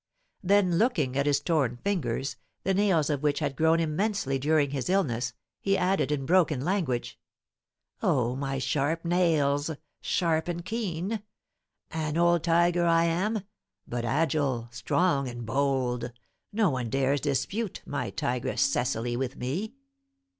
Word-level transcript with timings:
Then 0.41 0.79
looking 0.79 1.15
at 1.15 1.27
his 1.27 1.39
torn 1.39 1.77
fingers, 1.77 2.35
the 2.63 2.73
nails 2.73 3.11
of 3.11 3.21
which 3.21 3.37
had 3.37 3.55
grown 3.55 3.79
immensely 3.79 4.39
during 4.39 4.71
his 4.71 4.89
illness, 4.89 5.33
he 5.59 5.77
added, 5.77 6.11
in 6.11 6.25
broken 6.25 6.65
language, 6.65 7.19
"Oh, 8.01 8.35
my 8.35 8.57
sharp 8.57 9.05
nails 9.05 9.69
sharp 10.01 10.47
and 10.47 10.65
keen! 10.65 11.21
An 11.91 12.17
old 12.17 12.43
tiger 12.43 12.87
I 12.87 13.03
am, 13.03 13.43
but 13.87 14.03
agile, 14.03 14.69
strong, 14.71 15.27
and 15.27 15.45
bold; 15.45 16.11
no 16.51 16.71
one 16.71 16.89
dares 16.89 17.21
dispute 17.21 17.83
my 17.85 18.09
tigress 18.09 18.63
Cecily 18.63 19.15
with 19.15 19.35
me. 19.35 19.75